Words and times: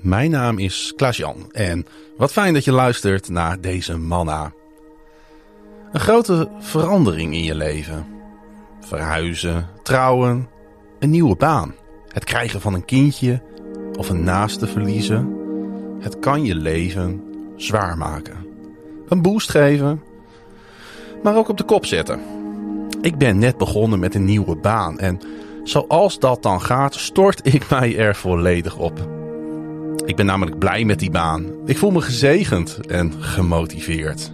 Mijn 0.00 0.30
naam 0.30 0.58
is 0.58 0.92
Klaas-Jan 0.96 1.52
en 1.52 1.86
wat 2.16 2.32
fijn 2.32 2.54
dat 2.54 2.64
je 2.64 2.72
luistert 2.72 3.28
naar 3.28 3.60
deze 3.60 3.96
manna. 3.96 4.52
Een 5.92 6.00
grote 6.00 6.48
verandering 6.58 7.34
in 7.34 7.44
je 7.44 7.54
leven. 7.54 8.06
Verhuizen, 8.80 9.68
trouwen, 9.82 10.48
een 10.98 11.10
nieuwe 11.10 11.36
baan. 11.36 11.74
Het 12.08 12.24
krijgen 12.24 12.60
van 12.60 12.74
een 12.74 12.84
kindje 12.84 13.42
of 13.98 14.08
een 14.08 14.24
naaste 14.24 14.66
verliezen. 14.66 15.36
Het 16.00 16.18
kan 16.18 16.44
je 16.44 16.54
leven 16.54 17.24
zwaar 17.56 17.96
maken. 17.96 18.46
Een 19.08 19.22
boost 19.22 19.50
geven, 19.50 20.02
maar 21.22 21.36
ook 21.36 21.48
op 21.48 21.56
de 21.56 21.64
kop 21.64 21.86
zetten. 21.86 22.20
Ik 23.00 23.18
ben 23.18 23.38
net 23.38 23.56
begonnen 23.56 23.98
met 23.98 24.14
een 24.14 24.24
nieuwe 24.24 24.56
baan 24.56 24.98
en 24.98 25.20
zoals 25.64 26.18
dat 26.18 26.42
dan 26.42 26.60
gaat, 26.60 26.94
stort 26.94 27.40
ik 27.54 27.70
mij 27.70 27.96
er 27.96 28.14
volledig 28.14 28.76
op. 28.76 29.15
Ik 30.06 30.16
ben 30.16 30.26
namelijk 30.26 30.58
blij 30.58 30.84
met 30.84 30.98
die 30.98 31.10
baan. 31.10 31.46
Ik 31.64 31.78
voel 31.78 31.90
me 31.90 32.00
gezegend 32.00 32.86
en 32.86 33.12
gemotiveerd. 33.12 34.32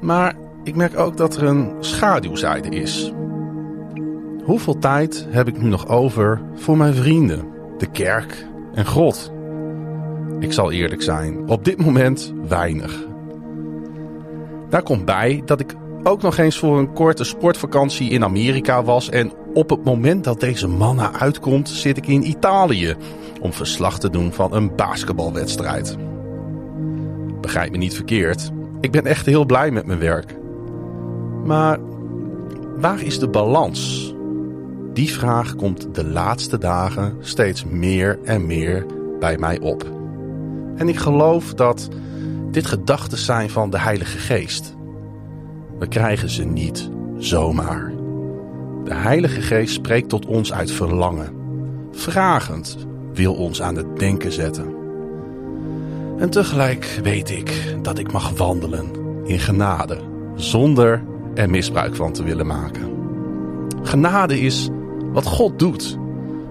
Maar 0.00 0.34
ik 0.64 0.74
merk 0.74 0.98
ook 0.98 1.16
dat 1.16 1.36
er 1.36 1.42
een 1.42 1.72
schaduwzijde 1.80 2.68
is. 2.68 3.12
Hoeveel 4.44 4.78
tijd 4.78 5.26
heb 5.30 5.48
ik 5.48 5.62
nu 5.62 5.68
nog 5.68 5.88
over 5.88 6.40
voor 6.54 6.76
mijn 6.76 6.94
vrienden, 6.94 7.44
de 7.78 7.86
kerk 7.86 8.46
en 8.74 8.86
God? 8.86 9.32
Ik 10.40 10.52
zal 10.52 10.72
eerlijk 10.72 11.02
zijn, 11.02 11.48
op 11.48 11.64
dit 11.64 11.84
moment 11.84 12.32
weinig. 12.48 13.06
Daar 14.68 14.82
komt 14.82 15.04
bij 15.04 15.42
dat 15.44 15.60
ik 15.60 15.74
ook 16.02 16.22
nog 16.22 16.38
eens 16.38 16.58
voor 16.58 16.78
een 16.78 16.92
korte 16.92 17.24
sportvakantie 17.24 18.10
in 18.10 18.24
Amerika 18.24 18.84
was 18.84 19.08
en 19.08 19.32
op 19.54 19.70
het 19.70 19.84
moment 19.84 20.24
dat 20.24 20.40
deze 20.40 20.68
manna 20.68 21.12
uitkomt 21.12 21.68
zit 21.68 21.96
ik 21.96 22.06
in 22.06 22.28
Italië 22.28 22.96
om 23.42 23.52
verslag 23.52 23.98
te 23.98 24.10
doen 24.10 24.32
van 24.32 24.54
een 24.54 24.76
basketbalwedstrijd. 24.76 25.96
Begrijp 27.40 27.70
me 27.70 27.76
niet 27.76 27.94
verkeerd, 27.94 28.50
ik 28.80 28.90
ben 28.90 29.04
echt 29.04 29.26
heel 29.26 29.44
blij 29.44 29.70
met 29.70 29.86
mijn 29.86 29.98
werk. 29.98 30.36
Maar 31.44 31.78
waar 32.76 33.02
is 33.02 33.18
de 33.18 33.28
balans? 33.28 34.14
Die 34.92 35.12
vraag 35.12 35.56
komt 35.56 35.94
de 35.94 36.04
laatste 36.04 36.58
dagen 36.58 37.16
steeds 37.20 37.64
meer 37.64 38.18
en 38.24 38.46
meer 38.46 38.86
bij 39.20 39.38
mij 39.38 39.60
op. 39.60 39.90
En 40.76 40.88
ik 40.88 40.96
geloof 40.96 41.54
dat 41.54 41.88
dit 42.50 42.66
gedachten 42.66 43.18
zijn 43.18 43.50
van 43.50 43.70
de 43.70 43.78
Heilige 43.78 44.18
Geest. 44.18 44.76
We 45.78 45.88
krijgen 45.88 46.30
ze 46.30 46.44
niet 46.44 46.90
zomaar. 47.18 47.92
De 48.84 48.94
Heilige 48.94 49.40
Geest 49.40 49.74
spreekt 49.74 50.08
tot 50.08 50.26
ons 50.26 50.52
uit 50.52 50.70
verlangen. 50.70 51.32
Vragend 51.92 52.86
wil 53.14 53.34
ons 53.34 53.62
aan 53.62 53.76
het 53.76 53.98
denken 53.98 54.32
zetten. 54.32 54.74
En 56.18 56.30
tegelijk 56.30 57.00
weet 57.02 57.30
ik 57.30 57.76
dat 57.82 57.98
ik 57.98 58.12
mag 58.12 58.30
wandelen 58.30 58.86
in 59.24 59.38
genade, 59.38 59.98
zonder 60.34 61.02
er 61.34 61.50
misbruik 61.50 61.96
van 61.96 62.12
te 62.12 62.24
willen 62.24 62.46
maken. 62.46 62.90
Genade 63.82 64.40
is 64.40 64.68
wat 65.12 65.26
God 65.26 65.58
doet. 65.58 65.98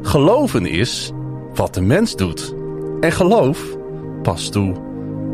Geloven 0.02 0.66
is 0.66 1.12
wat 1.54 1.74
de 1.74 1.82
mens 1.82 2.16
doet. 2.16 2.56
En 3.00 3.12
geloof 3.12 3.78
past 4.22 4.52
toe 4.52 4.74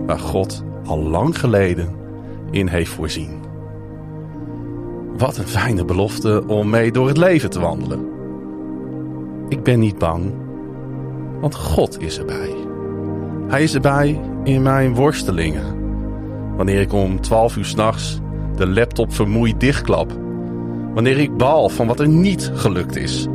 waar 0.06 0.19
God 0.19 0.64
al 0.86 1.03
lang 1.03 1.39
geleden 1.39 1.95
in 2.52 2.67
heeft 2.67 2.91
voorzien. 2.91 3.39
Wat 5.17 5.38
een 5.38 5.47
fijne 5.47 5.86
belofte 5.86 6.44
om 6.47 6.69
mee 6.69 6.91
door 6.91 7.08
het 7.08 7.17
leven 7.17 7.50
te 7.50 7.59
wandelen. 7.59 8.06
Ik 9.50 9.64
ben 9.64 9.80
niet 9.80 9.97
bang, 9.97 10.31
want 11.39 11.55
God 11.55 12.02
is 12.02 12.19
erbij. 12.19 12.55
Hij 13.47 13.63
is 13.63 13.73
erbij 13.73 14.21
in 14.43 14.61
mijn 14.61 14.95
worstelingen. 14.95 15.75
Wanneer 16.55 16.81
ik 16.81 16.94
om 16.94 17.21
12 17.21 17.57
uur 17.57 17.66
s'nachts 17.66 18.19
de 18.55 18.67
laptop 18.67 19.13
vermoeid 19.13 19.59
dichtklap. 19.59 20.12
Wanneer 20.94 21.17
ik 21.17 21.38
bal 21.38 21.69
van 21.69 21.88
wat 21.88 22.00
er 22.00 22.07
niet 22.07 22.51
gelukt 22.53 22.95
is. 22.95 23.28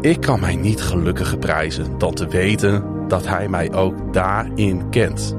Ik 0.00 0.20
kan 0.20 0.40
mij 0.40 0.56
niet 0.56 0.82
gelukkiger 0.82 1.38
prijzen 1.38 1.98
dan 1.98 2.14
te 2.14 2.28
weten 2.28 2.84
dat 3.08 3.26
hij 3.26 3.48
mij 3.48 3.72
ook 3.72 4.12
daarin 4.12 4.88
kent. 4.90 5.36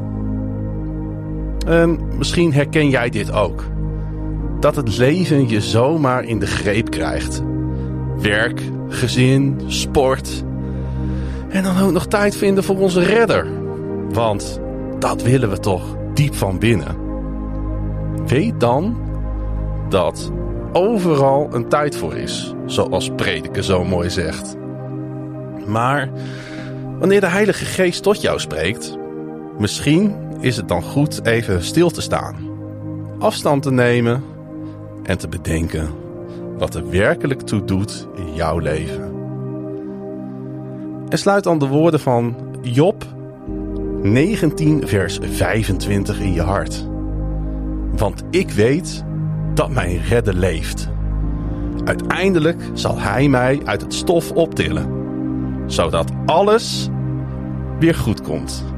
En 1.65 1.99
misschien 2.17 2.53
herken 2.53 2.89
jij 2.89 3.09
dit 3.09 3.31
ook. 3.31 3.63
Dat 4.59 4.75
het 4.75 4.97
leven 4.97 5.49
je 5.49 5.61
zomaar 5.61 6.23
in 6.23 6.39
de 6.39 6.47
greep 6.47 6.89
krijgt. 6.89 7.43
Werk, 8.21 8.61
gezin, 8.87 9.61
sport. 9.67 10.43
En 11.51 11.63
dan 11.63 11.79
ook 11.79 11.91
nog 11.91 12.07
tijd 12.07 12.35
vinden 12.35 12.63
voor 12.63 12.77
onze 12.77 13.03
redder. 13.03 13.47
Want 14.09 14.59
dat 14.99 15.21
willen 15.21 15.49
we 15.49 15.59
toch 15.59 15.83
diep 16.13 16.35
van 16.35 16.59
binnen. 16.59 16.97
Weet 18.27 18.59
dan 18.59 18.97
dat 19.89 20.31
overal 20.73 21.47
een 21.51 21.69
tijd 21.69 21.95
voor 21.95 22.15
is, 22.15 22.53
zoals 22.65 23.09
Prediker 23.15 23.63
zo 23.63 23.83
mooi 23.83 24.09
zegt. 24.09 24.55
Maar 25.65 26.09
wanneer 26.99 27.21
de 27.21 27.27
Heilige 27.27 27.65
Geest 27.65 28.03
tot 28.03 28.21
jou 28.21 28.39
spreekt, 28.39 28.97
misschien 29.57 30.15
is 30.39 30.57
het 30.57 30.67
dan 30.67 30.83
goed 30.83 31.25
even 31.25 31.63
stil 31.63 31.89
te 31.89 32.01
staan, 32.01 32.35
afstand 33.19 33.63
te 33.63 33.71
nemen 33.71 34.23
en 35.03 35.17
te 35.17 35.27
bedenken 35.27 35.89
wat 36.57 36.75
er 36.75 36.89
werkelijk 36.89 37.41
toe 37.41 37.65
doet 37.65 38.07
in 38.15 38.33
jouw 38.33 38.57
leven. 38.57 39.10
En 41.11 41.17
sluit 41.17 41.43
dan 41.43 41.59
de 41.59 41.67
woorden 41.67 41.99
van 41.99 42.35
Job 42.61 43.05
19, 44.01 44.87
vers 44.87 45.19
25 45.21 46.19
in 46.19 46.33
je 46.33 46.41
hart. 46.41 46.87
Want 47.95 48.23
ik 48.29 48.51
weet 48.51 49.03
dat 49.53 49.69
mijn 49.69 50.01
redder 50.01 50.33
leeft. 50.33 50.89
Uiteindelijk 51.85 52.63
zal 52.73 52.99
hij 52.99 53.27
mij 53.27 53.61
uit 53.65 53.81
het 53.81 53.93
stof 53.93 54.31
optillen, 54.31 54.89
zodat 55.65 56.11
alles 56.25 56.89
weer 57.79 57.95
goed 57.95 58.21
komt. 58.21 58.70